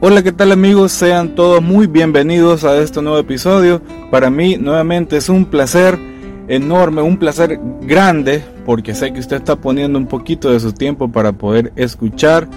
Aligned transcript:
Hola, 0.00 0.22
¿qué 0.22 0.32
tal 0.32 0.52
amigos? 0.52 0.92
Sean 0.92 1.34
todos 1.34 1.62
muy 1.62 1.86
bienvenidos 1.86 2.64
a 2.64 2.76
este 2.78 3.00
nuevo 3.00 3.18
episodio. 3.18 3.80
Para 4.10 4.28
mí 4.28 4.56
nuevamente 4.56 5.16
es 5.16 5.28
un 5.28 5.46
placer 5.46 5.98
enorme, 6.48 7.00
un 7.00 7.16
placer 7.16 7.58
grande, 7.80 8.42
porque 8.66 8.94
sé 8.94 9.12
que 9.12 9.20
usted 9.20 9.36
está 9.36 9.56
poniendo 9.56 9.98
un 9.98 10.06
poquito 10.06 10.50
de 10.50 10.58
su 10.58 10.72
tiempo 10.72 11.10
para 11.10 11.32
poder 11.32 11.72
escuchar 11.76 12.48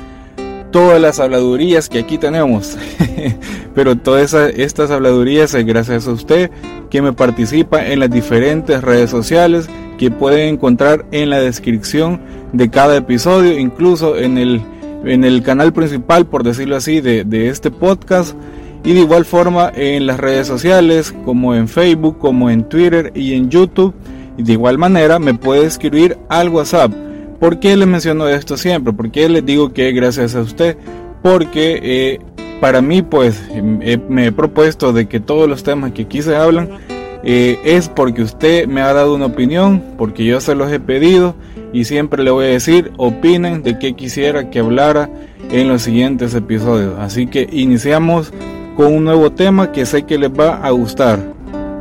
todas 0.72 1.00
las 1.00 1.20
habladurías 1.20 1.88
que 1.90 2.00
aquí 2.00 2.18
tenemos. 2.18 2.76
Pero 3.76 3.96
todas 3.96 4.34
estas 4.34 4.90
habladurías 4.90 5.54
es 5.54 5.66
gracias 5.66 6.08
a 6.08 6.12
usted 6.12 6.50
que 6.90 7.02
me 7.04 7.14
participa 7.14 7.86
en 7.86 8.00
las 8.00 8.10
diferentes 8.10 8.82
redes 8.82 9.12
sociales 9.12 9.70
que 10.00 10.10
pueden 10.10 10.56
encontrar 10.56 11.06
en 11.12 11.30
la 11.30 11.40
descripción 11.40 12.20
de 12.52 12.70
cada 12.70 12.98
episodio, 12.98 13.58
incluso 13.58 14.18
en 14.18 14.38
el, 14.38 14.62
en 15.06 15.24
el 15.24 15.44
canal 15.44 15.74
principal, 15.74 16.26
por 16.26 16.44
decirlo 16.44 16.76
así, 16.76 17.02
de, 17.02 17.24
de 17.24 17.50
este 17.50 17.72
podcast. 17.72 18.36
Y 18.84 18.94
de 18.94 19.02
igual 19.02 19.26
forma 19.26 19.72
en 19.76 20.06
las 20.06 20.20
redes 20.20 20.48
sociales, 20.48 21.14
como 21.26 21.56
en 21.56 21.68
Facebook, 21.68 22.18
como 22.20 22.50
en 22.50 22.64
Twitter 22.64 23.12
y 23.16 23.34
en 23.34 23.50
YouTube. 23.50 23.94
Y 24.38 24.44
de 24.44 24.54
igual 24.54 24.78
manera 24.78 25.20
me 25.20 25.34
puede 25.34 25.66
escribir 25.66 26.18
al 26.30 26.50
WhatsApp 26.50 26.92
¿Por 27.40 27.60
qué 27.60 27.78
les 27.78 27.88
menciono 27.88 28.28
esto 28.28 28.58
siempre? 28.58 28.94
¿Por 28.94 29.12
qué 29.12 29.30
les 29.30 29.46
digo 29.46 29.72
que 29.72 29.92
gracias 29.92 30.36
a 30.36 30.42
usted? 30.42 30.78
Porque 31.22 31.80
eh, 31.84 32.20
para 32.60 32.82
mí, 32.82 33.04
pues, 33.04 33.40
me 34.10 34.26
he 34.26 34.32
propuesto 34.32 34.92
de 34.92 35.08
que 35.08 35.20
todos 35.20 35.48
los 35.48 35.64
temas 35.64 35.92
que 35.92 36.04
aquí 36.04 36.24
se 36.24 36.36
hablan 36.36 36.70
eh, 37.24 37.60
es 37.64 37.90
porque 37.90 38.24
usted 38.24 38.68
me 38.68 38.82
ha 38.82 38.92
dado 38.92 39.14
una 39.14 39.28
opinión, 39.28 39.84
porque 39.98 40.26
yo 40.26 40.42
se 40.42 40.56
los 40.56 40.72
he 40.72 40.80
pedido 40.80 41.36
y 41.78 41.86
siempre 41.86 42.24
le 42.24 42.32
voy 42.32 42.46
a 42.46 42.50
decir, 42.50 42.92
opinen 42.98 43.62
de 43.62 43.78
qué 43.78 43.94
quisiera 43.94 44.50
que 44.50 44.58
hablara 44.58 45.12
en 45.52 45.68
los 45.68 45.84
siguientes 45.84 46.34
episodios. 46.34 46.98
Así 46.98 47.28
que 47.28 47.48
iniciamos 47.52 48.34
con 48.76 48.92
un 48.96 49.04
nuevo 49.04 49.32
tema 49.32 49.72
que 49.72 49.86
sé 49.86 50.02
que 50.02 50.18
les 50.18 50.32
va 50.32 50.56
a 50.56 50.72
gustar. 50.72 51.20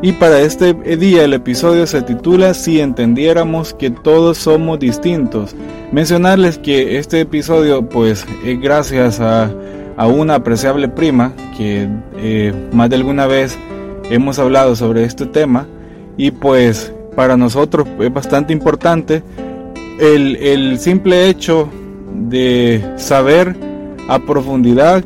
Y 0.03 0.13
para 0.13 0.41
este 0.41 0.75
día 0.75 1.25
el 1.25 1.33
episodio 1.33 1.87
se 1.87 2.03
titula 2.03 2.53
Si 2.53 2.79
entendiéramos 2.79 3.73
que 3.73 3.91
todos 3.91 4.37
somos 4.37 4.79
distintos. 4.79 5.57
Mencionarles 5.93 6.59
que 6.59 6.99
este 6.99 7.21
episodio 7.21 7.89
pues 7.89 8.27
es 8.45 8.61
gracias 8.61 9.19
a, 9.19 9.51
una 9.97 10.35
apreciable 10.35 10.89
prima 10.91 11.33
que 11.57 11.89
eh, 12.19 12.53
más 12.71 12.91
de 12.91 12.97
alguna 12.97 13.27
vez 13.27 13.57
hemos 14.11 14.39
hablado 14.39 14.77
sobre 14.77 15.05
este 15.05 15.25
tema 15.25 15.67
y 16.19 16.33
pues 16.33 16.93
para 17.15 17.39
nosotros 17.39 17.89
es 17.99 18.13
bastante 18.13 18.53
importante 18.53 19.23
el, 19.99 20.79
simple 20.79 21.29
hecho 21.29 21.69
de 22.15 22.95
saber 22.97 23.57
a 24.09 24.19
profundidad 24.19 25.05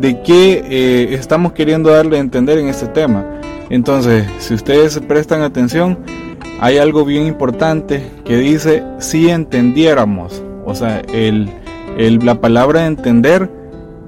de 0.00 0.20
qué 0.22 0.64
eh, 0.68 1.14
estamos 1.14 1.52
queriendo 1.52 1.90
darle 1.90 2.16
a 2.16 2.20
entender 2.20 2.58
en 2.58 2.68
este 2.68 2.86
tema. 2.86 3.24
Entonces, 3.70 4.26
si 4.38 4.54
ustedes 4.54 4.98
prestan 5.00 5.42
atención, 5.42 5.98
hay 6.60 6.78
algo 6.78 7.04
bien 7.04 7.26
importante 7.26 8.02
que 8.24 8.36
dice 8.36 8.82
si 8.98 9.28
entendiéramos. 9.28 10.42
O 10.64 10.74
sea, 10.74 11.00
el, 11.12 11.50
la 12.24 12.40
palabra 12.40 12.86
entender 12.86 13.50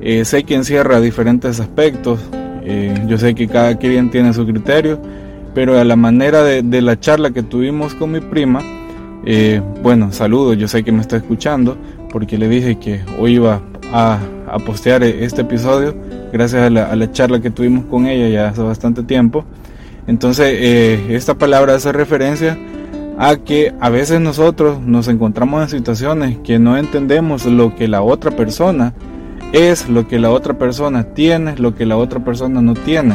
eh, 0.01 0.25
sé 0.25 0.45
que 0.45 0.55
encierra 0.55 1.01
diferentes 1.01 1.61
aspectos. 1.61 2.21
Eh, 2.62 2.95
yo 3.07 3.19
sé 3.19 3.34
que 3.34 3.49
cada 3.49 3.77
quien 3.77 4.11
tiene 4.11 4.33
su 4.33 4.47
criterio, 4.47 5.01
pero 5.55 5.79
a 5.79 5.84
la 5.84 5.97
manera 5.97 6.43
de, 6.43 6.83
la 6.83 6.99
charla 6.99 7.31
que 7.31 7.43
tuvimos 7.43 7.95
con 7.95 8.12
mi 8.12 8.21
prima, 8.21 8.61
eh, 9.27 9.60
bueno, 9.82 10.12
saludos, 10.12 10.56
yo 10.56 10.69
sé 10.69 10.84
que 10.84 10.92
me 10.92 11.00
está 11.00 11.16
escuchando, 11.16 11.77
porque 12.10 12.38
le 12.38 12.48
dije 12.48 12.77
que 12.77 13.00
hoy 13.19 13.34
iba 13.34 13.60
a, 13.92 14.20
postear 14.64 15.02
este 15.02 15.42
episodio 15.42 15.94
gracias 16.32 16.62
a 16.62 16.70
la, 16.70 17.12
charla 17.12 17.41
que 17.41 17.50
tuvimos 17.50 17.86
con 17.86 18.06
ella 18.06 18.28
ya 18.28 18.48
hace 18.48 18.62
bastante 18.62 19.02
tiempo. 19.02 19.44
Entonces, 20.06 20.47
eh, 20.52 21.06
esta 21.10 21.34
palabra 21.34 21.74
hace 21.74 21.91
referencia 21.91 22.56
a 23.19 23.36
que 23.36 23.75
a 23.81 23.91
veces 23.91 24.20
nosotros 24.20 24.81
nos 24.81 25.09
encontramos 25.09 25.62
en 25.62 25.69
situaciones 25.69 26.38
que 26.38 26.59
no 26.60 26.76
entendemos 26.76 27.47
lo 27.47 27.75
que 27.75 27.88
la 27.88 28.03
otra 28.03 28.31
persona 28.31 28.94
es, 29.53 29.88
lo 29.88 30.06
que 30.06 30.19
la 30.19 30.31
otra 30.31 30.56
persona 30.56 31.03
tiene, 31.03 31.56
lo 31.56 31.75
que 31.75 31.86
la 31.86 31.97
otra 31.97 32.20
persona 32.20 32.60
no 32.62 32.75
tiene. 32.75 33.15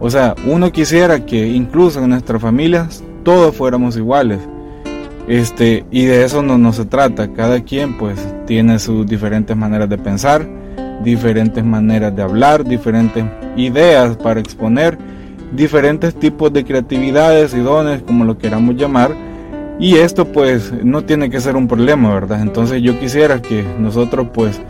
O 0.00 0.10
sea, 0.10 0.34
uno 0.46 0.72
quisiera 0.72 1.24
que 1.24 1.46
incluso 1.46 2.02
en 2.02 2.10
nuestras 2.10 2.42
familias 2.42 3.04
todos 3.22 3.54
fuéramos 3.54 3.96
iguales. 3.96 4.40
Este, 5.28 5.84
y 5.90 6.04
de 6.04 6.24
eso 6.24 6.42
no, 6.42 6.58
no 6.58 6.72
se 6.72 6.84
trata. 6.84 7.32
Cada 7.32 7.60
quien 7.60 7.98
pues 7.98 8.18
tiene 8.46 8.78
sus 8.78 9.06
diferentes 9.06 9.56
maneras 9.56 9.88
de 9.88 9.98
pensar 9.98 10.46
diferentes 11.02 11.64
maneras 11.64 12.14
de 12.14 12.22
hablar, 12.22 12.64
diferentes 12.64 13.24
ideas 13.56 14.16
para 14.16 14.40
exponer, 14.40 14.98
diferentes 15.52 16.14
tipos 16.14 16.52
de 16.52 16.64
creatividades 16.64 17.54
y 17.54 17.60
dones, 17.60 18.02
como 18.02 18.24
lo 18.24 18.38
queramos 18.38 18.76
llamar. 18.76 19.14
Y 19.78 19.96
esto 19.96 20.26
pues 20.26 20.72
no 20.82 21.04
tiene 21.04 21.28
que 21.28 21.40
ser 21.40 21.54
un 21.56 21.68
problema, 21.68 22.12
¿verdad? 22.12 22.40
Entonces 22.40 22.82
yo 22.82 22.98
quisiera 22.98 23.42
que 23.42 23.62
nosotros 23.78 24.28
pues, 24.32 24.60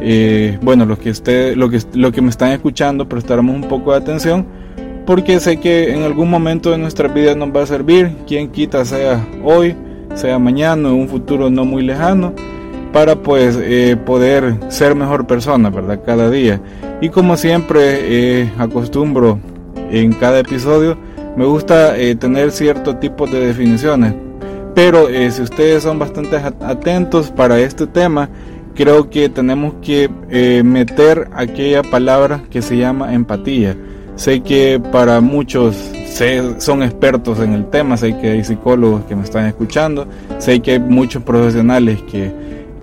eh, 0.00 0.58
bueno, 0.62 0.86
los 0.86 0.98
que, 0.98 1.10
usted, 1.10 1.54
lo, 1.54 1.68
que, 1.68 1.80
lo 1.94 2.12
que 2.12 2.22
me 2.22 2.30
están 2.30 2.50
escuchando, 2.52 3.08
prestáramos 3.08 3.54
un 3.54 3.68
poco 3.68 3.92
de 3.92 3.98
atención, 3.98 4.46
porque 5.06 5.38
sé 5.40 5.58
que 5.58 5.94
en 5.94 6.02
algún 6.02 6.30
momento 6.30 6.70
de 6.70 6.78
nuestra 6.78 7.08
vida 7.08 7.34
nos 7.34 7.54
va 7.54 7.62
a 7.62 7.66
servir, 7.66 8.10
quien 8.26 8.48
quita 8.48 8.84
sea 8.84 9.26
hoy, 9.44 9.76
sea 10.18 10.38
mañana, 10.38 10.88
en 10.88 10.94
un 10.94 11.08
futuro 11.08 11.48
no 11.48 11.64
muy 11.64 11.82
lejano 11.82 12.34
para 12.92 13.16
pues 13.16 13.58
eh, 13.60 13.96
poder 14.04 14.56
ser 14.68 14.94
mejor 14.94 15.26
persona, 15.26 15.70
¿verdad? 15.70 16.00
Cada 16.04 16.30
día. 16.30 16.60
Y 17.00 17.10
como 17.10 17.36
siempre 17.36 17.80
eh, 18.42 18.52
acostumbro 18.58 19.38
en 19.90 20.12
cada 20.12 20.40
episodio, 20.40 20.96
me 21.36 21.44
gusta 21.44 21.96
eh, 21.96 22.16
tener 22.16 22.50
cierto 22.50 22.96
tipo 22.96 23.26
de 23.26 23.46
definiciones. 23.46 24.14
Pero 24.74 25.08
si 25.08 25.42
ustedes 25.42 25.82
son 25.82 25.98
bastante 25.98 26.36
atentos 26.36 27.32
para 27.32 27.58
este 27.58 27.88
tema, 27.88 28.28
creo 28.76 29.10
que 29.10 29.28
tenemos 29.28 29.74
que 29.82 30.08
meter 30.62 31.28
aquella 31.32 31.82
palabra 31.82 32.42
que 32.48 32.62
se 32.62 32.76
llama 32.76 33.12
empatía. 33.12 33.76
Sé 34.18 34.40
que 34.40 34.78
para 34.92 35.22
muchos 35.22 35.90
son 36.58 36.82
expertos 36.82 37.38
en 37.38 37.54
el 37.54 37.70
tema, 37.70 37.96
sé 37.96 38.18
que 38.18 38.30
hay 38.30 38.44
psicólogos 38.44 39.04
que 39.04 39.16
me 39.16 39.22
están 39.22 39.46
escuchando, 39.46 40.06
sé 40.38 40.60
que 40.60 40.72
hay 40.72 40.80
muchos 40.80 41.22
profesionales 41.22 42.02
que 42.10 42.32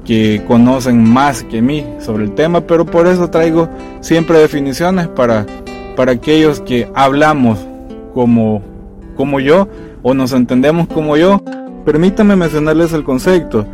que 0.06 0.44
conocen 0.48 1.04
más 1.04 1.44
que 1.44 1.62
mí 1.62 1.84
sobre 2.00 2.24
el 2.26 2.36
tema, 2.36 2.62
pero 2.62 2.86
por 2.86 3.08
eso 3.08 3.30
traigo 3.30 3.68
siempre 4.00 4.38
definiciones 4.38 5.08
para, 5.10 5.46
para 5.96 6.14
aquellos 6.14 6.62
que 6.62 6.88
hablamos 6.94 7.60
como, 8.14 8.62
como 9.18 9.40
yo 9.40 9.68
o 10.04 10.14
nos 10.14 10.32
entendemos 10.32 10.88
como 10.88 11.18
yo. 11.18 11.42
Permítanme 11.84 12.36
mencionarles 12.36 12.94
el 12.94 13.04
concepto. 13.04 13.66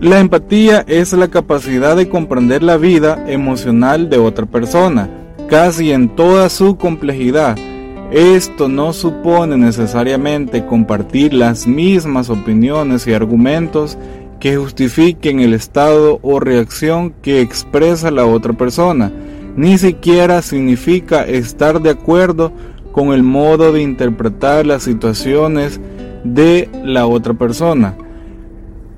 La 0.00 0.20
empatía 0.20 0.84
es 0.86 1.12
la 1.12 1.28
capacidad 1.28 1.96
de 1.96 2.08
comprender 2.08 2.62
la 2.62 2.76
vida 2.76 3.24
emocional 3.26 4.10
de 4.10 4.18
otra 4.18 4.46
persona, 4.46 5.08
casi 5.48 5.92
en 5.92 6.08
toda 6.10 6.48
su 6.48 6.76
complejidad. 6.76 7.56
Esto 8.10 8.68
no 8.68 8.92
supone 8.92 9.56
necesariamente 9.56 10.64
compartir 10.64 11.34
las 11.34 11.66
mismas 11.66 12.30
opiniones 12.30 13.06
y 13.06 13.12
argumentos 13.12 13.98
que 14.40 14.56
justifiquen 14.56 15.40
el 15.40 15.54
estado 15.54 16.20
o 16.22 16.38
reacción 16.38 17.12
que 17.22 17.40
expresa 17.40 18.10
la 18.10 18.24
otra 18.24 18.52
persona. 18.52 19.10
Ni 19.56 19.76
siquiera 19.78 20.40
significa 20.42 21.24
estar 21.24 21.82
de 21.82 21.90
acuerdo 21.90 22.52
con 22.92 23.12
el 23.12 23.22
modo 23.22 23.72
de 23.72 23.82
interpretar 23.82 24.64
las 24.64 24.84
situaciones 24.84 25.80
de 26.24 26.68
la 26.84 27.06
otra 27.06 27.34
persona. 27.34 27.96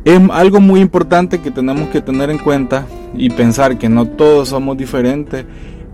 Es 0.04 0.20
algo 0.30 0.60
muy 0.60 0.80
importante 0.80 1.40
que 1.40 1.50
tenemos 1.50 1.88
que 1.88 2.00
tener 2.00 2.30
en 2.30 2.38
cuenta 2.38 2.86
y 3.14 3.30
pensar 3.30 3.78
que 3.78 3.88
no 3.88 4.06
todos 4.06 4.48
somos 4.48 4.76
diferentes 4.76 5.44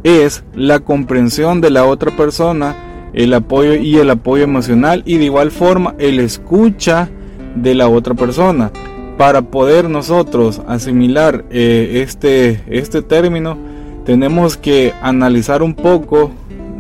es 0.07 0.45
la 0.55 0.79
comprensión 0.79 1.61
de 1.61 1.71
la 1.71 1.85
otra 1.85 2.17
persona, 2.17 3.11
el 3.13 3.35
apoyo 3.35 3.75
y 3.75 3.97
el 3.97 4.09
apoyo 4.11 4.45
emocional 4.45 5.03
y 5.05 5.19
de 5.19 5.25
igual 5.25 5.51
forma 5.51 5.97
el 5.99 6.21
escucha 6.21 7.11
de 7.57 7.75
la 7.75 7.89
otra 7.89 8.15
persona 8.15 8.71
para 9.19 9.43
poder 9.43 9.91
nosotros 9.91 10.63
asimilar 10.69 11.45
eh, 11.51 12.03
este, 12.05 12.63
este 12.69 13.03
término, 13.03 13.59
tenemos 14.05 14.57
que 14.57 14.93
analizar 15.03 15.63
un 15.63 15.75
poco 15.75 16.31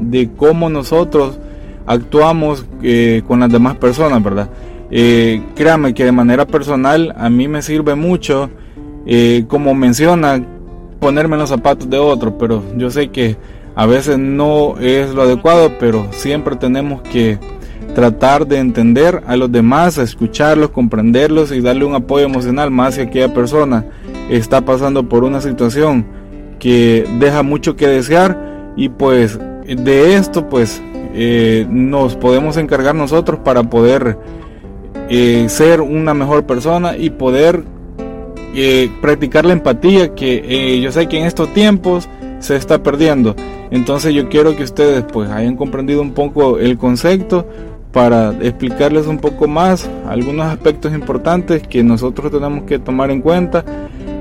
de 0.00 0.31
cómo 0.37 0.70
nosotros 0.70 1.40
actuamos 1.87 2.64
eh, 2.82 3.23
con 3.26 3.40
las 3.40 3.50
demás 3.50 3.76
personas, 3.76 4.23
¿verdad? 4.23 4.50
Eh, 4.93 5.43
créame 5.56 5.94
que 5.94 6.05
de 6.05 6.12
manera 6.12 6.46
personal 6.46 7.12
a 7.19 7.28
mí 7.28 7.49
me 7.49 7.61
sirve 7.61 7.96
mucho, 7.96 8.50
como 9.49 9.73
menciona, 9.75 10.44
ponerme 11.01 11.35
en 11.35 11.41
los 11.41 11.51
zapatos 11.51 11.89
de 11.89 11.99
otro, 11.99 12.39
pero 12.39 12.63
yo 12.77 12.91
sé 12.91 13.09
que 13.09 13.37
a 13.75 13.87
veces 13.87 14.19
no 14.19 14.79
es 14.79 15.15
lo 15.15 15.23
adecuado, 15.23 15.73
pero 15.79 16.07
siempre 16.11 16.57
tenemos 16.57 17.03
que 17.03 17.39
tratar 17.95 18.47
de 18.47 18.59
entender 18.59 19.23
a 19.27 19.37
los 19.37 19.51
demás, 19.51 19.99
escucharlos, 19.99 20.71
comprenderlos 20.71 21.53
y 21.53 21.61
darle 21.61 21.85
un 21.85 21.95
apoyo 21.95 22.27
emocional 22.27 22.71
más 22.71 22.95
si 22.95 23.01
aquella 23.01 23.33
persona 23.33 23.85
está 24.31 24.61
pasando 24.63 25.09
por 25.09 25.25
una 25.25 25.41
situación 25.41 26.07
que 26.59 27.07
deja 27.19 27.43
mucho 27.43 27.77
que 27.77 27.87
desear 27.87 28.73
y 28.77 28.89
pues 28.89 29.39
de 29.67 30.17
esto 30.17 30.49
pues 30.49 30.83
eh, 31.15 31.67
nos 31.71 32.17
podemos 32.17 32.57
encargar 32.57 32.95
nosotros 32.95 33.41
para 33.41 33.63
poder 33.65 34.19
eh, 35.09 35.47
ser 35.49 35.81
una 35.81 36.15
mejor 36.15 36.45
persona 36.45 36.97
y 36.97 37.11
poder 37.11 37.65
eh, 38.55 38.91
practicar 39.01 39.45
la 39.45 39.53
empatía 39.53 40.15
que 40.15 40.81
yo 40.81 40.93
sé 40.93 41.09
que 41.09 41.19
en 41.19 41.27
estos 41.27 41.53
tiempos 41.53 42.09
se 42.41 42.57
está 42.57 42.83
perdiendo. 42.83 43.35
Entonces 43.71 44.15
yo 44.15 44.29
quiero 44.29 44.57
que 44.57 44.63
ustedes 44.63 45.05
pues 45.13 45.31
hayan 45.31 45.57
comprendido 45.57 46.01
un 46.01 46.13
poco 46.13 46.59
el 46.59 46.79
concepto 46.79 47.47
para 47.93 48.31
explicarles 48.41 49.07
un 49.07 49.19
poco 49.19 49.49
más 49.49 49.89
algunos 50.07 50.47
aspectos 50.47 50.93
importantes 50.93 51.67
que 51.67 51.83
nosotros 51.83 52.31
tenemos 52.31 52.65
que 52.65 52.79
tomar 52.79 53.11
en 53.11 53.23
cuenta 53.23 53.65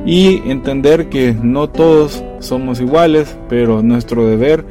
y 0.06 0.50
entender 0.50 1.10
que 1.10 1.34
no 1.34 1.68
todos 1.70 2.24
somos 2.40 2.80
iguales, 2.80 3.36
pero 3.50 3.82
nuestro 3.82 4.26
deber 4.26 4.66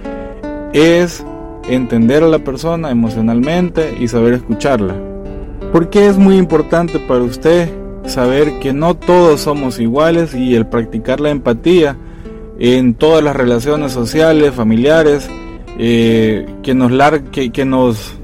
es 0.73 1.25
entender 1.69 2.23
a 2.23 2.29
la 2.29 2.39
persona 2.39 2.91
emocionalmente 2.91 3.95
y 4.01 4.09
saber 4.09 4.35
escucharla. 4.35 4.95
Porque 5.73 6.06
es 6.06 6.17
muy 6.17 6.37
importante 6.37 6.99
para 7.01 7.25
usted 7.25 7.69
saber 8.06 8.59
que 8.61 8.73
no 8.73 8.95
todos 8.97 9.41
somos 9.41 9.81
iguales 9.81 10.35
y 10.35 10.55
el 10.55 10.67
practicar 10.67 11.21
la 11.21 11.31
empatía 11.31 11.97
en 12.59 12.95
todas 12.95 13.23
las 13.23 13.35
relaciones 13.35 13.93
sociales, 13.93 14.55
familiares, 14.55 15.29
eh, 15.79 16.47
que, 16.62 16.75
nos 16.75 16.93
que, 17.33 17.51
que, 17.51 17.65
nos 17.65 18.15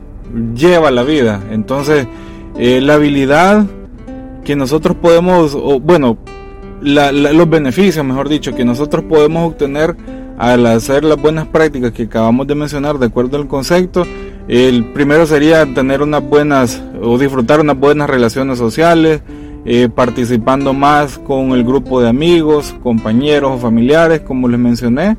lleva 0.55 0.91
la 0.91 1.03
vida. 1.03 1.43
Entonces, 1.51 2.07
eh, 2.57 2.81
la 2.81 2.95
habilidad 2.95 3.67
que 4.45 4.57
nosotros 4.57 4.97
podemos, 5.01 5.55
o, 5.55 5.81
bueno, 5.81 6.19
los 6.81 7.51
beneficios, 7.51 8.05
mejor 8.05 8.29
dicho, 8.29 8.55
que 8.55 8.65
nosotros 8.65 9.05
podemos 9.05 9.49
obtener 9.49 9.97
al 10.39 10.65
hacer 10.67 11.05
las 11.05 11.21
buenas 11.21 11.47
prácticas 11.49 11.93
que 11.93 12.05
acabamos 12.05 12.47
de 12.47 12.55
mencionar 12.55 12.99
de 12.99 13.07
acuerdo 13.07 13.37
al 13.37 13.47
concepto, 13.47 14.07
el 14.49 14.93
primero 14.93 15.27
sería 15.27 15.67
tener 15.75 16.01
unas 16.01 16.23
buenas 16.23 16.83
o 17.03 17.19
disfrutar 17.19 17.61
unas 17.61 17.79
buenas 17.79 18.09
relaciones 18.09 18.59
sociales, 18.59 19.21
eh, 19.65 19.89
participando 19.89 20.73
más 20.73 21.19
con 21.19 21.53
el 21.53 21.65
grupo 21.65 22.01
de 22.01 22.09
amigos, 22.09 22.75
compañeros 22.83 23.53
o 23.53 23.59
familiares, 23.59 24.21
como 24.21 24.49
les 24.49 24.59
mencioné. 24.59 25.17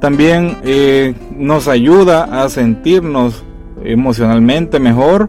También 0.00 0.56
eh, 0.64 1.14
nos 1.36 1.68
ayuda 1.68 2.44
a 2.44 2.48
sentirnos 2.48 3.44
emocionalmente 3.84 4.78
mejor. 4.78 5.28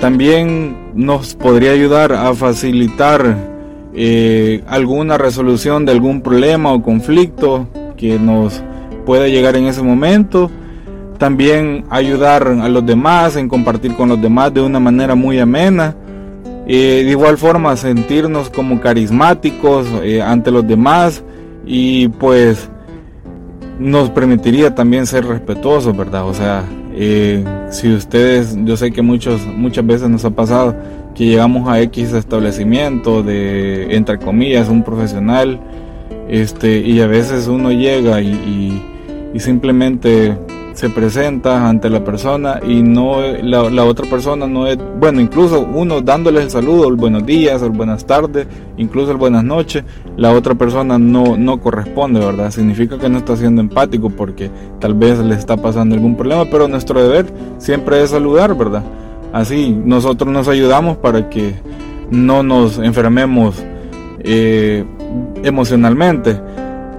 También 0.00 0.76
nos 0.94 1.34
podría 1.34 1.72
ayudar 1.72 2.12
a 2.12 2.32
facilitar 2.34 3.36
eh, 3.94 4.62
alguna 4.66 5.18
resolución 5.18 5.84
de 5.84 5.92
algún 5.92 6.22
problema 6.22 6.72
o 6.72 6.82
conflicto 6.82 7.68
que 7.96 8.18
nos 8.18 8.62
pueda 9.04 9.28
llegar 9.28 9.56
en 9.56 9.66
ese 9.66 9.82
momento. 9.82 10.50
También 11.18 11.84
ayudar 11.90 12.46
a 12.46 12.68
los 12.68 12.86
demás, 12.86 13.36
en 13.36 13.48
compartir 13.48 13.94
con 13.94 14.08
los 14.08 14.22
demás 14.22 14.54
de 14.54 14.62
una 14.62 14.80
manera 14.80 15.14
muy 15.14 15.38
amena. 15.38 15.94
De 16.70 17.10
igual 17.10 17.36
forma 17.36 17.76
sentirnos 17.76 18.48
como 18.48 18.80
carismáticos 18.80 19.88
eh, 20.04 20.22
ante 20.22 20.52
los 20.52 20.64
demás 20.64 21.20
y 21.66 22.06
pues 22.06 22.68
nos 23.80 24.08
permitiría 24.10 24.72
también 24.72 25.04
ser 25.04 25.26
respetuosos, 25.26 25.96
¿verdad? 25.96 26.28
O 26.28 26.32
sea, 26.32 26.62
eh, 26.94 27.44
si 27.70 27.92
ustedes, 27.92 28.56
yo 28.64 28.76
sé 28.76 28.92
que 28.92 29.02
muchos, 29.02 29.44
muchas 29.46 29.84
veces 29.84 30.08
nos 30.08 30.24
ha 30.24 30.30
pasado 30.30 30.76
que 31.16 31.24
llegamos 31.24 31.68
a 31.68 31.80
X 31.80 32.12
establecimiento 32.12 33.24
de, 33.24 33.96
entre 33.96 34.18
comillas, 34.18 34.68
un 34.68 34.84
profesional, 34.84 35.58
este, 36.28 36.78
y 36.78 37.00
a 37.00 37.08
veces 37.08 37.48
uno 37.48 37.72
llega 37.72 38.20
y, 38.20 38.80
y 39.34 39.40
simplemente 39.40 40.36
se 40.74 40.88
presenta 40.88 41.68
ante 41.68 41.90
la 41.90 42.02
persona 42.04 42.60
y 42.66 42.82
no 42.82 43.20
la, 43.42 43.84
otra 43.84 44.08
persona 44.08 44.46
no 44.46 44.66
es, 44.66 44.78
bueno, 44.98 45.20
incluso 45.20 45.60
uno 45.60 46.00
dándole 46.00 46.42
el 46.42 46.50
saludo, 46.50 46.88
el 46.88 46.94
buenos 46.94 47.26
días, 47.26 47.62
el 47.62 47.70
buenas 47.70 48.06
tardes, 48.06 48.46
incluso 48.76 49.10
el 49.10 49.16
buenas 49.16 49.44
noches, 49.44 49.84
la 50.16 50.32
otra 50.32 50.54
persona 50.54 50.98
no, 50.98 51.36
no 51.36 51.60
corresponde, 51.60 52.20
¿verdad? 52.20 52.50
Significa 52.50 52.98
que 52.98 53.08
no 53.08 53.18
está 53.18 53.36
siendo 53.36 53.60
empático 53.60 54.10
porque 54.10 54.50
tal 54.78 54.94
vez 54.94 55.18
le 55.18 55.34
está 55.34 55.56
pasando 55.56 55.94
algún 55.94 56.16
problema, 56.16 56.44
pero 56.50 56.68
nuestro 56.68 57.02
deber 57.02 57.26
siempre 57.58 58.02
es 58.02 58.10
saludar, 58.10 58.56
¿verdad? 58.56 58.82
Así 59.32 59.70
nosotros 59.84 60.32
nos 60.32 60.48
ayudamos 60.48 60.96
para 60.96 61.28
que 61.28 61.54
no 62.10 62.42
nos 62.42 62.78
enfermemos 62.78 63.62
eh, 64.20 64.84
emocionalmente. 65.42 66.40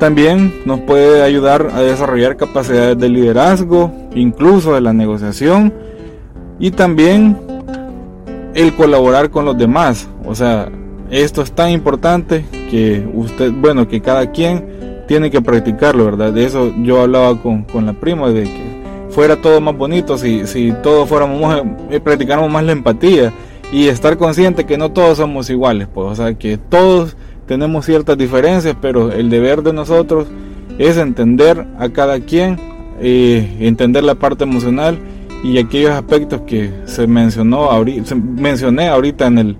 También 0.01 0.63
nos 0.65 0.79
puede 0.79 1.21
ayudar 1.21 1.69
a 1.75 1.81
desarrollar 1.81 2.35
capacidades 2.35 2.97
de 2.97 3.07
liderazgo, 3.07 3.91
incluso 4.15 4.73
de 4.73 4.81
la 4.81 4.93
negociación 4.93 5.71
y 6.59 6.71
también 6.71 7.37
el 8.55 8.75
colaborar 8.75 9.29
con 9.29 9.45
los 9.45 9.55
demás. 9.55 10.09
O 10.25 10.33
sea, 10.33 10.71
esto 11.11 11.43
es 11.43 11.51
tan 11.51 11.69
importante 11.69 12.43
que 12.71 13.07
usted, 13.13 13.51
bueno, 13.51 13.87
que 13.87 14.01
cada 14.01 14.31
quien 14.31 15.03
tiene 15.07 15.29
que 15.29 15.39
practicarlo, 15.39 16.05
¿verdad? 16.05 16.33
De 16.33 16.45
eso 16.45 16.73
yo 16.81 16.99
hablaba 16.99 17.39
con, 17.39 17.67
la 17.85 17.93
prima, 17.93 18.29
de 18.29 18.45
que 18.45 18.83
fuera 19.11 19.39
todo 19.39 19.61
más 19.61 19.77
bonito 19.77 20.17
si, 20.17 20.47
si 20.47 20.73
todos 20.81 21.07
fuéramos, 21.07 21.63
eh, 21.91 21.99
practicáramos 21.99 22.49
más 22.49 22.63
la 22.63 22.71
empatía 22.71 23.31
y 23.71 23.87
estar 23.87 24.17
consciente 24.17 24.65
que 24.65 24.79
no 24.79 24.91
todos 24.91 25.19
somos 25.19 25.47
iguales, 25.51 25.87
pues, 25.93 26.07
o 26.07 26.15
sea, 26.15 26.33
que 26.33 26.57
todos 26.57 27.15
tenemos 27.47 27.85
ciertas 27.85 28.17
diferencias, 28.17 28.75
pero 28.81 29.11
el 29.11 29.29
deber 29.29 29.63
de 29.63 29.73
nosotros 29.73 30.27
es 30.77 30.97
entender 30.97 31.67
a 31.77 31.89
cada 31.89 32.19
quien, 32.19 32.57
eh, 33.01 33.57
entender 33.59 34.03
la 34.03 34.15
parte 34.15 34.43
emocional 34.43 34.97
y 35.43 35.57
aquellos 35.57 35.91
aspectos 35.91 36.41
que 36.41 36.71
se 36.85 37.07
mencionó 37.07 37.71
ahorita, 37.71 38.15
mencioné 38.15 38.89
ahorita 38.89 39.27
en 39.27 39.37
el 39.37 39.57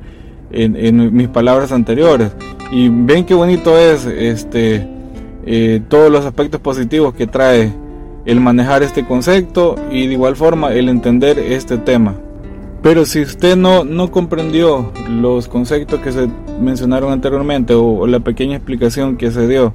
en, 0.54 1.16
mis 1.16 1.30
palabras 1.30 1.72
anteriores 1.72 2.32
y 2.72 2.90
ven 2.90 3.26
qué 3.26 3.34
bonito 3.34 3.78
es 3.78 4.06
este 4.06 4.88
eh, 5.46 5.82
todos 5.88 6.12
los 6.12 6.26
aspectos 6.26 6.62
positivos 6.62 7.14
que 7.14 7.26
trae 7.26 7.74
el 8.26 8.40
manejar 8.40 8.84
este 8.84 9.06
concepto 9.06 9.76
y 9.90 10.08
de 10.08 10.14
igual 10.14 10.36
forma 10.36 10.74
el 10.74 10.90
entender 10.90 11.40
este 11.40 11.78
tema. 11.78 12.16
Pero 12.82 13.06
si 13.06 13.22
usted 13.22 13.56
no, 13.56 13.84
no 13.84 14.10
comprendió 14.10 14.92
los 15.08 15.48
conceptos 15.48 16.00
que 16.00 16.12
se 16.12 16.28
mencionaron 16.60 17.12
anteriormente 17.12 17.76
o, 17.76 18.08
la 18.08 18.20
pequeña 18.20 18.56
explicación 18.56 19.18
que 19.18 19.30
se 19.30 19.48
dio 19.48 19.72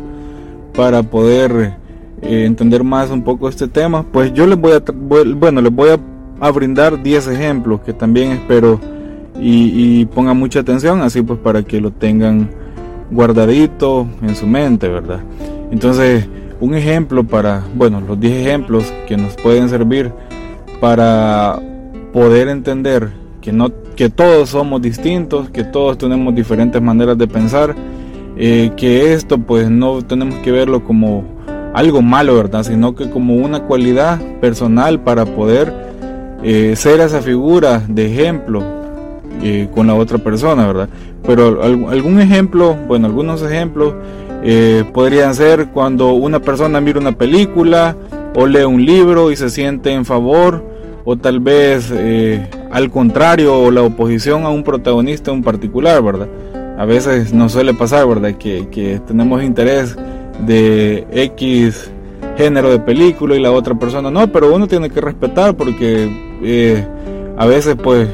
para 0.75 1.05
poder 1.05 1.76
eh, 2.23 2.44
entender 2.44 2.82
más 2.82 3.11
un 3.11 3.23
poco 3.23 3.48
este 3.48 3.69
tema, 3.69 4.03
pues 4.03 4.32
yo 4.34 4.46
les 4.46 4.58
voy 4.58 4.72
a, 4.72 4.82
bueno, 4.93 5.60
les 5.60 5.72
voy 5.72 5.91
a, 5.91 6.51
brindar 6.51 7.03
10 7.03 7.29
ejemplos 7.29 7.81
que 7.81 7.94
también 7.94 8.32
espero 8.32 8.79
y, 9.41 10.01
y 10.01 10.05
pongan 10.06 10.36
mucha 10.36 10.60
atención, 10.60 11.01
así 11.01 11.22
pues 11.22 11.39
para 11.39 11.63
que 11.63 11.81
lo 11.81 11.93
tengan 11.93 12.51
guardadito 13.10 14.06
en 14.20 14.34
su 14.34 14.46
mente, 14.46 14.89
¿verdad? 14.89 15.20
Entonces, 15.70 16.29
un 16.60 16.75
ejemplo 16.75 17.25
para, 17.25 17.63
bueno, 17.75 18.01
los 18.01 18.19
10 18.19 18.46
ejemplos 18.46 18.93
que 19.06 19.17
nos 19.17 19.34
pueden 19.36 19.69
servir 19.69 20.13
para 20.81 21.60
poder 22.17 22.49
entender 22.49 23.11
que, 23.43 23.53
no, 23.53 23.70
que 23.94 24.08
todos 24.08 24.49
somos 24.49 24.81
distintos, 24.81 25.51
que 25.51 25.65
todos 25.65 25.99
tenemos 25.99 26.35
diferentes 26.35 26.81
maneras 26.81 27.19
de 27.19 27.29
pensar, 27.29 27.75
eh, 28.39 28.70
que 28.75 29.13
esto 29.13 29.37
pues 29.37 29.69
no 29.69 30.01
tenemos 30.01 30.37
que 30.37 30.51
verlo 30.51 30.82
como 30.82 31.25
algo 31.75 32.01
malo, 32.01 32.35
¿verdad? 32.35 32.63
Sino 32.63 32.94
que 32.94 33.11
como 33.11 33.35
una 33.35 33.65
cualidad 33.65 34.19
personal 34.41 34.99
para 35.01 35.27
poder 35.27 35.70
eh, 36.43 36.73
ser 36.75 37.01
esa 37.01 37.20
figura 37.20 37.82
de 37.87 38.06
ejemplo 38.06 38.63
eh, 39.43 39.69
con 39.75 39.87
la 39.87 39.94
otra 39.94 40.17
persona, 40.17 40.67
¿verdad? 40.67 40.89
Pero 41.23 41.63
algún 41.63 42.19
ejemplo, 42.19 42.75
bueno, 42.89 43.08
algunos 43.08 43.43
ejemplos 43.43 43.93
podrían 44.94 45.35
ser 45.35 45.67
cuando 45.67 46.15
una 46.15 46.41
persona 46.41 46.81
mira 46.81 46.99
una 46.99 47.13
película 47.13 47.94
o 48.35 48.46
lee 48.46 48.63
un 48.63 48.87
libro 48.87 49.31
y 49.31 49.37
se 49.37 49.51
siente 49.51 49.93
en 49.93 50.06
favor 50.06 50.75
o 51.06 51.17
tal 51.17 51.39
vez 51.39 51.91
eh, 51.93 52.51
al 52.70 52.91
contrario 52.91 53.56
o 53.56 53.70
la 53.70 53.82
oposición 53.82 54.44
a 54.44 54.51
un 54.51 54.65
protagonista 54.65 55.31
en 55.31 55.43
particular, 55.43 56.03
¿verdad? 56.03 56.29
A 56.77 56.84
veces 56.84 57.32
nos 57.32 57.53
suele 57.53 57.72
pasar, 57.72 58.06
¿verdad? 58.08 58.34
Que, 58.34 59.01
tenemos 59.06 59.43
interés 59.43 59.96
de 60.44 61.06
X 61.13 61.91
género 62.36 62.70
de 62.70 62.81
película 62.81 63.36
y 63.36 63.41
la 63.41 63.53
otra 63.53 63.77
persona 63.77 64.10
no, 64.10 64.31
pero 64.32 64.55
uno 64.55 64.67
tiene 64.67 64.91
que 64.91 65.01
respetar 65.01 65.56
porque 65.56 66.10
eh, 66.43 66.84
a 67.39 67.46
veces 67.46 67.77
pues 67.82 68.08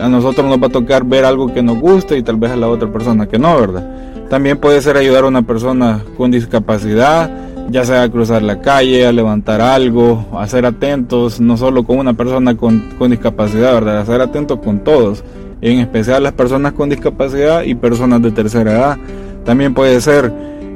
a 0.00 0.08
nosotros 0.08 0.46
nos 0.46 0.60
va 0.60 0.68
a 0.68 0.70
tocar 0.70 1.04
ver 1.04 1.26
algo 1.26 1.52
que 1.52 1.62
nos 1.62 1.78
guste 1.78 2.16
y 2.16 2.22
tal 2.22 2.36
vez 2.36 2.50
a 2.50 2.56
la 2.56 2.68
otra 2.68 2.90
persona 2.90 3.26
que 3.26 3.38
no, 3.38 3.60
¿verdad? 3.60 3.86
También 4.30 4.56
puede 4.56 4.80
ser 4.80 4.96
ayudar 4.96 5.24
a 5.24 5.26
una 5.26 5.42
persona 5.42 6.00
con 6.16 6.30
discapacidad, 6.30 7.30
ya 7.70 7.84
sea 7.84 8.08
cruzar 8.10 8.42
la 8.42 8.60
calle, 8.60 9.06
a 9.06 9.12
levantar 9.12 9.60
algo, 9.60 10.26
a 10.38 10.46
ser 10.46 10.66
atentos, 10.66 11.40
no 11.40 11.56
solo 11.56 11.84
con 11.84 11.98
una 11.98 12.14
persona 12.14 12.56
con, 12.56 12.82
discapacidad, 13.08 13.74
¿verdad? 13.74 14.00
A 14.00 14.06
ser 14.06 14.20
atentos 14.20 14.58
con 14.60 14.80
todos, 14.80 15.24
en 15.60 15.78
especial 15.78 16.22
las 16.22 16.32
personas 16.32 16.72
con 16.72 16.88
discapacidad 16.90 17.62
y 17.62 17.74
personas 17.74 18.22
de 18.22 18.32
tercera 18.32 18.72
edad. 18.72 18.98
También 19.44 19.74
puede 19.74 20.00
ser 20.00 20.32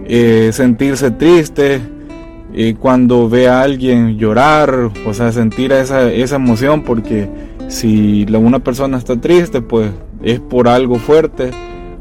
eh, 0.07 0.51
sentirse 0.53 1.11
triste, 1.11 1.81
y 2.59 2.73
cuando 2.73 3.29
ve 3.29 3.49
a 3.49 3.61
alguien 3.61 4.17
llorar, 4.17 4.91
o 5.07 5.13
sea, 5.13 5.31
sentir 5.31 5.73
esa, 5.73 6.11
esa 6.11 6.37
emoción, 6.37 6.83
porque 6.83 7.29
si 7.69 8.25
una 8.33 8.61
persona 8.61 8.97
está 8.97 9.21
triste, 9.21 9.61
pues 9.61 9.91
es 10.23 10.41
por 10.41 10.67
algo 10.67 10.97
fuerte 10.97 11.51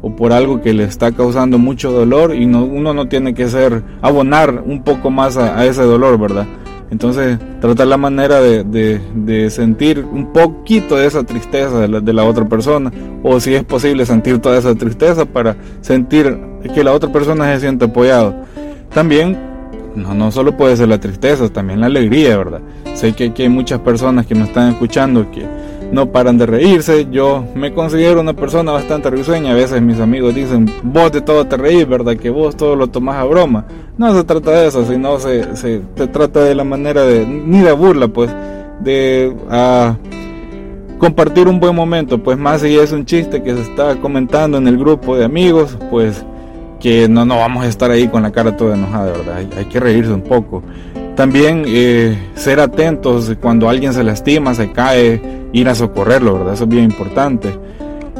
o 0.02 0.14
por 0.14 0.32
algo 0.32 0.60
que 0.60 0.72
le 0.72 0.84
está 0.84 1.12
causando 1.12 1.58
mucho 1.58 1.90
dolor 1.90 2.34
y 2.34 2.46
no, 2.46 2.64
uno 2.64 2.94
no 2.94 3.08
tiene 3.08 3.34
que 3.34 3.48
ser 3.48 3.82
abonar 4.02 4.62
un 4.64 4.82
poco 4.82 5.10
más 5.10 5.36
a, 5.36 5.64
ese 5.64 5.82
dolor, 5.82 6.18
¿verdad? 6.18 6.46
Entonces, 6.90 7.38
tratar 7.60 7.88
la 7.88 7.96
manera 7.96 8.40
de, 8.40 9.50
sentir 9.50 10.04
un 10.04 10.32
poquito 10.32 10.96
de 10.96 11.06
esa 11.06 11.24
tristeza 11.24 11.80
de 11.80 11.88
la, 11.88 12.00
de 12.00 12.12
la, 12.12 12.24
otra 12.24 12.48
persona, 12.48 12.92
o 13.22 13.40
si 13.40 13.54
es 13.54 13.64
posible 13.64 14.06
sentir 14.06 14.38
toda 14.38 14.58
esa 14.58 14.74
tristeza 14.74 15.24
para 15.24 15.56
sentir 15.80 16.38
que 16.72 16.84
la 16.84 16.92
otra 16.92 17.10
persona 17.10 17.52
se 17.54 17.60
siente 17.60 17.86
apoyado. 17.86 18.34
También 18.94 19.36
no, 19.96 20.14
no 20.14 20.30
solo 20.30 20.56
puede 20.56 20.76
ser 20.76 20.88
la 20.88 21.00
tristeza, 21.00 21.48
también 21.48 21.80
la 21.80 21.86
alegría, 21.86 22.36
¿verdad? 22.36 22.60
Sé 22.94 23.12
que 23.14 23.24
aquí 23.24 23.42
hay 23.42 23.48
muchas 23.48 23.80
personas 23.80 24.26
que 24.26 24.34
me 24.34 24.44
están 24.44 24.70
escuchando 24.70 25.30
que 25.30 25.44
no 25.92 26.10
paran 26.12 26.38
de 26.38 26.46
reírse. 26.46 27.06
Yo 27.10 27.44
me 27.54 27.72
considero 27.72 28.20
una 28.20 28.34
persona 28.34 28.72
bastante 28.72 29.10
risueña. 29.10 29.52
A 29.52 29.54
veces 29.54 29.80
mis 29.82 30.00
amigos 30.00 30.34
dicen, 30.34 30.70
vos 30.82 31.12
de 31.12 31.20
todo 31.20 31.46
te 31.46 31.56
reís, 31.56 31.88
¿verdad? 31.88 32.16
Que 32.16 32.30
vos 32.30 32.56
todo 32.56 32.76
lo 32.76 32.88
tomás 32.88 33.16
a 33.16 33.24
broma. 33.24 33.66
No 33.98 34.14
se 34.14 34.24
trata 34.24 34.50
de 34.50 34.68
eso, 34.68 34.84
sino 34.84 35.18
se, 35.18 35.56
se, 35.56 35.80
trata 36.12 36.44
de 36.44 36.54
la 36.54 36.64
manera 36.64 37.02
de, 37.04 37.26
ni 37.26 37.60
de 37.60 37.72
burla, 37.72 38.08
pues, 38.08 38.30
de 38.80 39.34
compartir 40.98 41.48
un 41.48 41.60
buen 41.60 41.74
momento. 41.74 42.22
Pues 42.22 42.38
más 42.38 42.62
si 42.62 42.76
es 42.76 42.92
un 42.92 43.04
chiste 43.04 43.42
que 43.42 43.54
se 43.54 43.62
está 43.62 43.96
comentando 43.96 44.58
en 44.58 44.68
el 44.68 44.78
grupo 44.78 45.16
de 45.16 45.24
amigos, 45.24 45.76
pues 45.90 46.24
que 46.80 47.08
no, 47.08 47.24
no 47.24 47.38
vamos 47.38 47.64
a 47.64 47.68
estar 47.68 47.90
ahí 47.90 48.08
con 48.08 48.22
la 48.22 48.32
cara 48.32 48.56
toda 48.56 48.76
enojada, 48.76 49.12
¿verdad? 49.12 49.36
Hay, 49.56 49.64
que 49.66 49.80
reírse 49.80 50.12
un 50.12 50.22
poco. 50.22 50.62
También 51.16 51.64
eh, 51.66 52.16
ser 52.34 52.60
atentos 52.60 53.34
cuando 53.40 53.70
alguien 53.70 53.94
se 53.94 54.04
lastima, 54.04 54.54
se 54.54 54.70
cae, 54.72 55.20
ir 55.52 55.68
a 55.68 55.74
socorrerlo, 55.74 56.34
¿verdad? 56.34 56.54
Eso 56.54 56.64
es 56.64 56.70
bien 56.70 56.84
importante. 56.84 57.48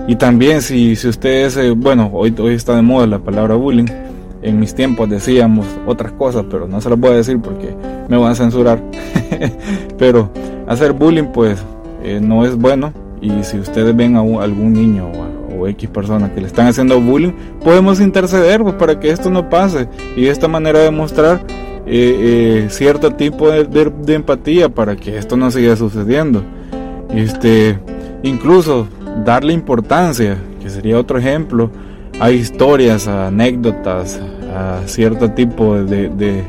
Y 0.08 0.16
también 0.16 0.62
si, 0.62 0.96
si 0.96 1.08
ustedes, 1.08 1.58
eh, 1.58 1.72
bueno, 1.72 2.10
hoy, 2.12 2.34
hoy 2.38 2.54
está 2.54 2.74
de 2.74 2.82
moda 2.82 3.06
la 3.06 3.18
palabra 3.18 3.54
bullying. 3.54 3.86
En 4.40 4.58
mis 4.58 4.74
tiempos 4.74 5.10
decíamos 5.10 5.66
otras 5.86 6.12
cosas, 6.12 6.46
pero 6.50 6.66
no 6.66 6.80
se 6.80 6.88
las 6.88 6.98
voy 6.98 7.10
a 7.10 7.16
decir 7.16 7.38
porque 7.38 7.74
me 8.08 8.16
van 8.16 8.32
a 8.32 8.34
censurar. 8.34 8.82
pero 9.98 10.30
hacer 10.66 10.92
bullying 10.92 11.32
pues 11.34 11.62
eh, 12.02 12.18
no 12.22 12.46
es 12.46 12.56
bueno. 12.56 12.94
Y 13.20 13.30
si 13.42 13.58
ustedes 13.58 13.94
ven 13.94 14.16
a 14.16 14.20
algún 14.20 14.72
niño 14.72 15.10
o 15.10 15.26
o 15.56 15.66
X 15.68 15.88
personas 15.88 16.30
que 16.30 16.40
le 16.40 16.46
están 16.46 16.66
haciendo 16.66 17.00
bullying, 17.00 17.32
podemos 17.62 18.00
interceder 18.00 18.62
pues, 18.62 18.74
para 18.74 18.98
que 19.00 19.10
esto 19.10 19.30
no 19.30 19.48
pase 19.48 19.88
y 20.16 20.22
de 20.22 20.30
esta 20.30 20.48
manera 20.48 20.80
demostrar 20.80 21.40
eh, 21.86 22.64
eh, 22.64 22.66
cierto 22.68 23.12
tipo 23.12 23.50
de, 23.50 24.14
empatía 24.14 24.68
para 24.68 24.96
que 24.96 25.16
esto 25.16 25.36
no 25.36 25.50
siga 25.50 25.76
sucediendo. 25.76 26.42
Este, 27.14 27.78
incluso 28.22 28.88
darle 29.24 29.52
importancia, 29.52 30.36
que 30.60 30.68
sería 30.68 30.98
otro 30.98 31.18
ejemplo, 31.18 31.70
a 32.18 32.30
historias, 32.30 33.06
a 33.06 33.28
anécdotas, 33.28 34.20
a 34.52 34.80
cierto 34.86 35.30
tipo 35.30 35.76
de, 35.76 36.08
de, 36.08 36.44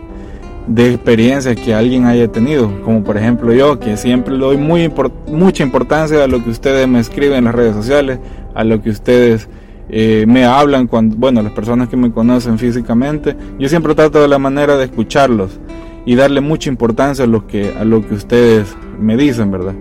de 0.67 0.93
experiencia 0.93 1.55
que 1.55 1.73
alguien 1.73 2.05
haya 2.05 2.27
tenido, 2.27 2.81
como 2.83 3.03
por 3.03 3.17
ejemplo 3.17 3.53
yo, 3.53 3.79
que 3.79 3.95
siempre 3.95 4.33
le 4.33 4.39
doy 4.39 4.57
muy 4.57 4.91
mucha 5.27 5.63
importancia 5.63 6.23
a 6.23 6.27
lo 6.27 6.43
que 6.43 6.49
ustedes 6.49 6.87
me 6.87 6.99
escriben 6.99 7.39
en 7.39 7.43
las 7.45 7.55
redes 7.55 7.75
sociales, 7.75 8.19
a 8.55 8.63
lo 8.63 8.81
que 8.81 8.89
ustedes 8.89 9.47
eh, 9.89 10.25
me 10.27 10.45
hablan, 10.45 10.87
cuando, 10.87 11.15
bueno, 11.15 11.41
las 11.41 11.53
personas 11.53 11.87
que 11.87 11.97
me 11.97 12.11
conocen 12.11 12.57
físicamente, 12.59 13.35
yo 13.57 13.69
siempre 13.69 13.95
trato 13.95 14.21
de 14.21 14.27
la 14.27 14.37
manera 14.37 14.75
de 14.77 14.85
escucharlos 14.85 15.59
y 16.05 16.15
darle 16.15 16.41
mucha 16.41 16.69
importancia 16.69 17.25
a 17.25 17.27
lo 17.27 17.47
que, 17.47 17.73
a 17.77 17.85
lo 17.85 18.05
que 18.07 18.15
ustedes 18.15 18.75
me 18.99 19.15
dicen, 19.15 19.51
¿verdad? 19.51 19.75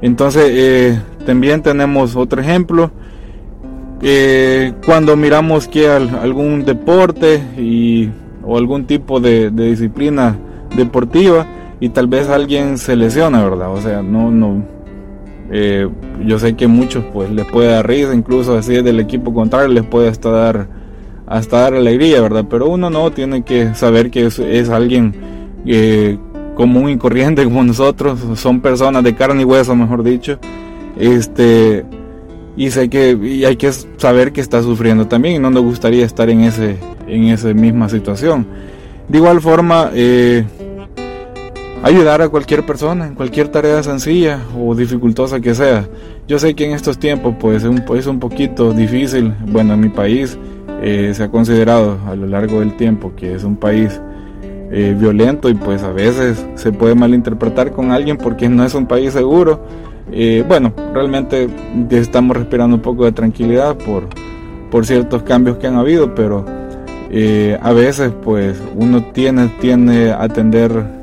Entonces, 0.00 0.44
eh, 0.48 1.00
también 1.26 1.62
tenemos 1.62 2.14
otro 2.16 2.40
ejemplo. 2.40 2.90
Eh, 4.00 4.74
cuando 4.86 5.16
miramos 5.16 5.66
que 5.66 5.88
algún 5.88 6.64
deporte 6.64 7.42
y, 7.56 8.10
o 8.44 8.56
algún 8.56 8.86
tipo 8.86 9.18
de, 9.18 9.50
de 9.50 9.70
disciplina 9.70 10.38
deportiva 10.76 11.46
y 11.80 11.88
tal 11.88 12.06
vez 12.06 12.28
alguien 12.28 12.78
se 12.78 12.94
lesiona, 12.96 13.42
¿verdad? 13.42 13.72
O 13.72 13.80
sea, 13.80 14.02
no, 14.02 14.30
no, 14.30 14.64
eh, 15.50 15.88
yo 16.24 16.38
sé 16.38 16.54
que 16.56 16.66
muchos 16.66 17.04
pues 17.12 17.30
les 17.30 17.46
puede 17.46 17.68
dar 17.68 17.86
risa, 17.86 18.14
incluso 18.14 18.56
así 18.56 18.74
del 18.82 19.00
equipo 19.00 19.32
contrario 19.32 19.68
les 19.68 19.84
puede 19.84 20.08
hasta 20.08 20.30
dar 20.30 20.68
hasta 21.26 21.60
dar 21.60 21.74
alegría, 21.74 22.22
¿verdad? 22.22 22.46
Pero 22.48 22.68
uno 22.68 22.88
no 22.88 23.10
tiene 23.10 23.42
que 23.42 23.74
saber 23.74 24.10
que 24.10 24.26
es, 24.26 24.68
alguien 24.70 25.14
eh, 25.66 26.18
común 26.54 26.90
y 26.90 26.96
corriente 26.96 27.44
como 27.48 27.62
nosotros, 27.62 28.18
son 28.36 28.60
personas 28.60 29.04
de 29.04 29.14
carne 29.14 29.42
y 29.42 29.44
hueso, 29.44 29.74
mejor 29.76 30.02
dicho. 30.02 30.38
Este 30.98 31.84
y 32.56 32.70
sé 32.70 32.88
que 32.88 33.12
y 33.12 33.44
hay 33.44 33.56
que 33.56 33.70
saber 33.72 34.32
que 34.32 34.40
está 34.40 34.62
sufriendo 34.62 35.06
también 35.06 35.36
y 35.36 35.38
no 35.38 35.50
nos 35.50 35.62
gustaría 35.62 36.04
estar 36.04 36.28
en 36.28 36.40
ese 36.40 36.76
en 37.06 37.24
esa 37.24 37.52
misma 37.54 37.88
situación. 37.88 38.46
De 39.08 39.18
igual 39.18 39.40
forma, 39.40 39.90
eh, 39.94 40.44
ayudar 41.88 42.20
a 42.20 42.28
cualquier 42.28 42.66
persona 42.66 43.06
en 43.06 43.14
cualquier 43.14 43.48
tarea 43.48 43.82
sencilla 43.82 44.40
o 44.58 44.74
dificultosa 44.74 45.40
que 45.40 45.54
sea. 45.54 45.88
Yo 46.26 46.38
sé 46.38 46.54
que 46.54 46.66
en 46.66 46.72
estos 46.72 46.98
tiempos 46.98 47.34
pues 47.40 47.64
es 47.64 47.68
un, 47.68 47.82
es 47.96 48.06
un 48.06 48.20
poquito 48.20 48.72
difícil, 48.74 49.32
bueno 49.46 49.72
en 49.72 49.80
mi 49.80 49.88
país 49.88 50.38
eh, 50.82 51.12
se 51.14 51.22
ha 51.24 51.30
considerado 51.30 51.98
a 52.06 52.14
lo 52.14 52.26
largo 52.26 52.60
del 52.60 52.76
tiempo 52.76 53.12
que 53.16 53.34
es 53.34 53.42
un 53.42 53.56
país 53.56 54.00
eh, 54.70 54.94
violento 54.98 55.48
y 55.48 55.54
pues 55.54 55.82
a 55.82 55.90
veces 55.90 56.44
se 56.56 56.72
puede 56.72 56.94
malinterpretar 56.94 57.72
con 57.72 57.90
alguien 57.90 58.18
porque 58.18 58.50
no 58.50 58.64
es 58.64 58.74
un 58.74 58.86
país 58.86 59.14
seguro. 59.14 59.64
Eh, 60.12 60.44
bueno, 60.46 60.74
realmente 60.92 61.48
estamos 61.90 62.36
respirando 62.36 62.76
un 62.76 62.82
poco 62.82 63.06
de 63.06 63.12
tranquilidad 63.12 63.76
por, 63.78 64.08
por 64.70 64.84
ciertos 64.84 65.22
cambios 65.22 65.56
que 65.56 65.66
han 65.66 65.76
habido, 65.76 66.14
pero 66.14 66.44
a 67.62 67.72
veces 67.72 68.12
pues 68.22 68.62
uno 68.76 69.02
tiene, 69.14 69.48
tiene 69.60 70.10
a 70.10 70.24
atender 70.24 70.97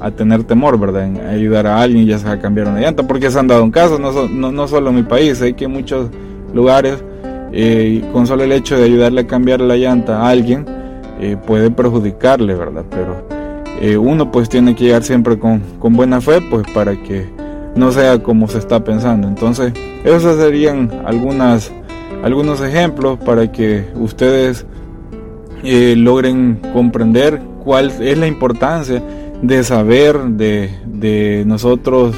a 0.00 0.10
tener 0.10 0.44
temor, 0.44 0.78
¿verdad? 0.78 1.04
En 1.04 1.20
ayudar 1.20 1.66
a 1.66 1.80
alguien 1.80 2.06
ya 2.06 2.18
sea 2.18 2.40
cambiar 2.40 2.68
una 2.68 2.80
llanta, 2.80 3.06
porque 3.06 3.30
se 3.30 3.38
han 3.38 3.46
dado 3.46 3.62
en 3.62 3.70
casos, 3.70 4.00
no, 4.00 4.28
no, 4.28 4.50
no, 4.50 4.66
solo 4.66 4.90
en 4.90 4.96
mi 4.96 5.02
país, 5.02 5.38
sé 5.38 5.52
que 5.52 5.66
en 5.66 5.72
muchos 5.72 6.08
lugares, 6.54 7.04
eh, 7.52 8.02
con 8.12 8.26
solo 8.26 8.44
el 8.44 8.52
hecho 8.52 8.76
de 8.76 8.84
ayudarle 8.84 9.22
a 9.22 9.26
cambiar 9.26 9.60
la 9.60 9.76
llanta 9.76 10.22
a 10.22 10.30
alguien, 10.30 10.64
eh, 11.20 11.36
puede 11.46 11.70
perjudicarle, 11.70 12.54
¿verdad? 12.54 12.84
Pero 12.90 13.26
eh, 13.80 13.98
uno 13.98 14.30
pues 14.32 14.48
tiene 14.48 14.74
que 14.74 14.84
llegar 14.84 15.02
siempre 15.02 15.38
con, 15.38 15.60
con, 15.78 15.94
buena 15.94 16.20
fe, 16.20 16.40
pues 16.50 16.66
para 16.72 16.96
que 17.02 17.28
no 17.74 17.92
sea 17.92 18.22
como 18.22 18.48
se 18.48 18.58
está 18.58 18.82
pensando. 18.82 19.28
Entonces, 19.28 19.72
esos 20.04 20.38
serían 20.38 20.90
algunos 21.04 21.70
ejemplos 22.62 23.18
para 23.18 23.52
que 23.52 23.84
ustedes 23.94 24.64
logren 25.62 26.58
comprender 26.72 27.38
cuál 27.62 27.92
es 28.00 28.16
la 28.16 28.26
importancia 28.26 29.02
de 29.42 29.64
saber, 29.64 30.18
de, 30.22 31.44
nosotros 31.46 32.14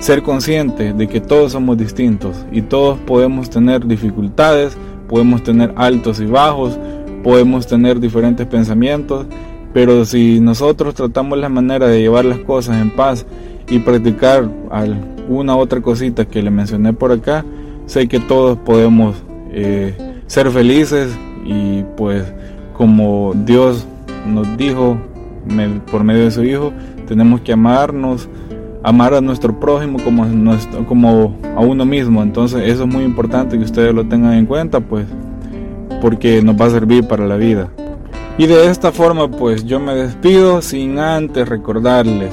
ser 0.00 0.22
conscientes 0.22 0.96
de 0.96 1.06
que 1.06 1.20
todos 1.20 1.52
somos 1.52 1.78
distintos 1.78 2.44
y 2.50 2.62
todos 2.62 2.98
podemos 3.00 3.48
tener 3.50 3.86
dificultades, 3.86 4.76
podemos 5.08 5.42
tener 5.44 5.72
altos 5.76 6.20
y 6.20 6.26
bajos, 6.26 6.78
podemos 7.22 7.66
tener 7.66 8.00
diferentes 8.00 8.46
pensamientos, 8.46 9.26
pero 9.72 10.04
si 10.04 10.40
nosotros 10.40 10.94
tratamos 10.94 11.38
la 11.38 11.48
manera 11.48 11.86
de 11.86 12.00
llevar 12.00 12.24
las 12.24 12.38
cosas 12.38 12.80
en 12.82 12.90
paz 12.90 13.24
y 13.68 13.78
practicar 13.78 14.48
alguna 14.70 15.56
otra 15.56 15.80
cosita 15.80 16.24
que 16.24 16.42
le 16.42 16.50
mencioné 16.50 16.92
por 16.92 17.12
acá, 17.12 17.44
sé 17.86 18.08
que 18.08 18.18
todos 18.18 18.58
podemos 18.58 19.14
eh, 19.52 19.94
ser 20.26 20.50
felices 20.50 21.16
y 21.44 21.84
pues 21.96 22.24
como 22.72 23.32
Dios 23.44 23.86
nos 24.26 24.56
dijo 24.56 24.98
por 25.90 26.04
medio 26.04 26.24
de 26.24 26.30
su 26.30 26.44
Hijo, 26.44 26.72
tenemos 27.06 27.40
que 27.40 27.52
amarnos, 27.52 28.28
amar 28.82 29.14
a 29.14 29.20
nuestro 29.20 29.58
prójimo 29.58 29.98
como, 30.02 30.26
como 30.86 31.36
a 31.56 31.60
uno 31.60 31.84
mismo. 31.84 32.22
Entonces 32.22 32.62
eso 32.66 32.84
es 32.84 32.88
muy 32.88 33.04
importante 33.04 33.58
que 33.58 33.64
ustedes 33.64 33.94
lo 33.94 34.06
tengan 34.06 34.34
en 34.34 34.46
cuenta, 34.46 34.80
pues, 34.80 35.06
porque 36.00 36.42
nos 36.42 36.60
va 36.60 36.66
a 36.66 36.70
servir 36.70 37.06
para 37.06 37.26
la 37.26 37.36
vida. 37.36 37.68
Y 38.38 38.46
de 38.46 38.66
esta 38.66 38.92
forma, 38.92 39.30
pues 39.30 39.64
yo 39.64 39.78
me 39.78 39.94
despido 39.94 40.62
sin 40.62 40.98
antes 40.98 41.48
recordarles. 41.48 42.32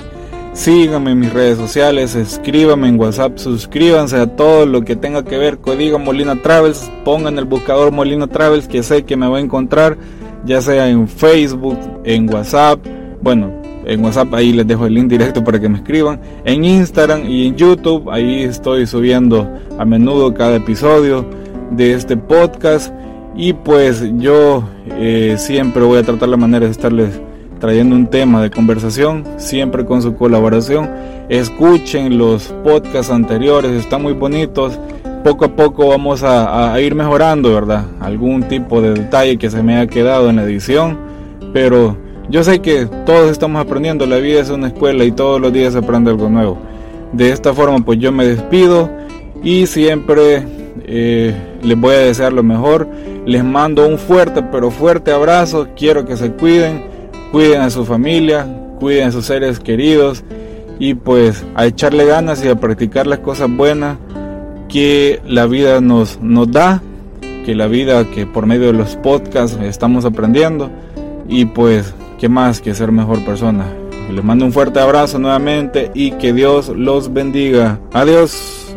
Síganme 0.53 1.11
en 1.11 1.19
mis 1.19 1.31
redes 1.31 1.57
sociales, 1.57 2.15
escríbanme 2.15 2.89
en 2.89 2.99
WhatsApp, 2.99 3.37
suscríbanse 3.37 4.17
a 4.17 4.35
todo 4.35 4.65
lo 4.65 4.81
que 4.81 4.95
tenga 4.95 5.23
que 5.23 5.37
ver 5.37 5.59
con 5.59 5.77
Diga 5.77 5.97
Molina 5.97 6.41
Travels, 6.41 6.89
pongan 7.05 7.37
el 7.37 7.45
buscador 7.45 7.91
Molina 7.91 8.27
Travels 8.27 8.67
que 8.67 8.81
sé 8.81 9.03
que 9.03 9.15
me 9.15 9.27
va 9.27 9.37
a 9.37 9.41
encontrar, 9.41 9.97
ya 10.45 10.61
sea 10.61 10.89
en 10.89 11.07
Facebook, 11.07 11.77
en 12.03 12.33
WhatsApp, 12.33 12.79
bueno, 13.21 13.51
en 13.85 14.03
WhatsApp 14.03 14.33
ahí 14.33 14.53
les 14.53 14.67
dejo 14.67 14.85
el 14.85 14.93
link 14.93 15.07
directo 15.07 15.43
para 15.43 15.59
que 15.59 15.69
me 15.69 15.77
escriban. 15.77 16.19
En 16.45 16.63
Instagram 16.63 17.27
y 17.27 17.47
en 17.47 17.55
YouTube 17.55 18.09
ahí 18.09 18.43
estoy 18.43 18.85
subiendo 18.85 19.47
a 19.77 19.85
menudo 19.85 20.33
cada 20.33 20.57
episodio 20.57 21.25
de 21.71 21.93
este 21.93 22.17
podcast. 22.17 22.93
Y 23.35 23.53
pues 23.53 24.03
yo 24.17 24.63
eh, 24.97 25.35
siempre 25.37 25.83
voy 25.83 25.99
a 25.99 26.03
tratar 26.03 26.29
la 26.29 26.37
manera 26.37 26.65
de 26.65 26.71
estarles 26.71 27.21
trayendo 27.59 27.95
un 27.95 28.07
tema 28.07 28.41
de 28.41 28.49
conversación, 28.49 29.23
siempre 29.37 29.85
con 29.85 30.01
su 30.01 30.15
colaboración. 30.15 30.89
Escuchen 31.29 32.17
los 32.17 32.53
podcasts 32.63 33.11
anteriores, 33.11 33.71
están 33.71 34.01
muy 34.01 34.13
bonitos. 34.13 34.79
Poco 35.23 35.45
a 35.45 35.55
poco 35.55 35.89
vamos 35.89 36.23
a, 36.23 36.73
a 36.73 36.79
ir 36.79 36.95
mejorando, 36.95 37.53
¿verdad? 37.53 37.85
Algún 37.99 38.43
tipo 38.43 38.81
de 38.81 38.93
detalle 38.93 39.37
que 39.37 39.49
se 39.49 39.61
me 39.61 39.75
haya 39.75 39.87
quedado 39.87 40.29
en 40.29 40.37
la 40.37 40.43
edición, 40.43 40.97
pero 41.53 41.97
yo 42.29 42.43
sé 42.43 42.59
que 42.59 42.85
todos 43.05 43.31
estamos 43.31 43.61
aprendiendo, 43.61 44.05
la 44.05 44.17
vida 44.17 44.39
es 44.39 44.49
una 44.49 44.67
escuela 44.67 45.03
y 45.03 45.11
todos 45.11 45.41
los 45.41 45.51
días 45.51 45.73
se 45.73 45.79
aprende 45.79 46.11
algo 46.11 46.29
nuevo. 46.29 46.57
De 47.11 47.31
esta 47.31 47.53
forma 47.53 47.79
pues 47.79 47.99
yo 47.99 48.11
me 48.11 48.25
despido 48.25 48.89
y 49.43 49.65
siempre 49.65 50.43
eh, 50.85 51.35
les 51.63 51.79
voy 51.79 51.95
a 51.95 51.99
desear 51.99 52.33
lo 52.33 52.43
mejor. 52.43 52.87
Les 53.25 53.43
mando 53.43 53.87
un 53.87 53.97
fuerte 53.97 54.43
pero 54.43 54.69
fuerte 54.69 55.11
abrazo. 55.11 55.69
Quiero 55.75 56.05
que 56.05 56.17
se 56.17 56.31
cuiden, 56.31 56.83
cuiden 57.31 57.61
a 57.61 57.69
su 57.69 57.85
familia, 57.85 58.47
cuiden 58.79 59.07
a 59.07 59.11
sus 59.11 59.25
seres 59.25 59.59
queridos 59.59 60.23
y 60.77 60.93
pues 60.93 61.43
a 61.55 61.65
echarle 61.65 62.05
ganas 62.05 62.43
y 62.43 62.47
a 62.47 62.55
practicar 62.55 63.07
las 63.07 63.19
cosas 63.19 63.49
buenas 63.49 63.97
que 64.67 65.19
la 65.25 65.47
vida 65.47 65.81
nos, 65.81 66.21
nos 66.21 66.51
da, 66.51 66.81
que 67.45 67.55
la 67.55 67.67
vida 67.67 68.05
que 68.05 68.25
por 68.27 68.45
medio 68.45 68.67
de 68.67 68.73
los 68.73 68.95
podcasts 68.97 69.57
estamos 69.63 70.05
aprendiendo 70.05 70.69
y 71.27 71.45
pues 71.45 71.93
qué 72.19 72.29
más 72.29 72.61
que 72.61 72.75
ser 72.75 72.91
mejor 72.91 73.23
persona. 73.25 73.65
Les 74.11 74.23
mando 74.23 74.45
un 74.45 74.51
fuerte 74.51 74.79
abrazo 74.79 75.19
nuevamente 75.19 75.91
y 75.93 76.11
que 76.11 76.33
Dios 76.33 76.69
los 76.69 77.13
bendiga. 77.13 77.79
Adiós. 77.93 78.68